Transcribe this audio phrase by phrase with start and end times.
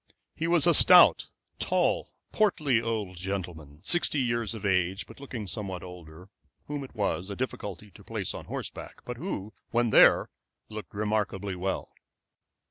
[0.35, 1.27] He was a stout,
[1.59, 6.27] tall, portly old gentleman, sixty years of age, but looking somewhat older,
[6.65, 10.31] whom it was a difficulty to place on horseback, but who, when there,
[10.69, 11.93] looked remarkably well.